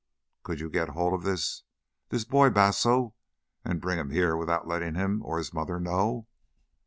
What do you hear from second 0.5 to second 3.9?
you get hold of this this boy basso and